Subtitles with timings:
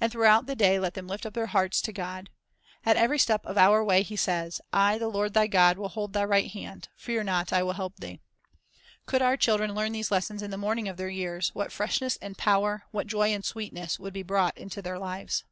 [0.00, 2.30] And throughout the day let them lift up their hearts to God.
[2.86, 6.12] At every step of our way He says, "I the Lord thy God will hold
[6.12, 6.88] thy right hand;.
[6.94, 8.20] fear not; I will help thee." 1
[9.06, 12.16] Could our children learn these lessons in the morning of their years, what fresh ness
[12.18, 15.42] and power, what joy and sweetness, would be brought into their lives!